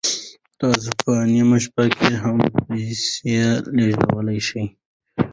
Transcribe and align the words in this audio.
تاسو 0.59 0.89
په 1.01 1.11
نیمه 1.33 1.57
شپه 1.63 1.83
کې 1.97 2.11
هم 2.23 2.37
پیسې 2.67 3.37
لیږدولی 3.75 4.39
شئ. 4.47 4.65